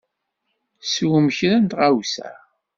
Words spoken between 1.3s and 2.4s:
kra n tɣawsa.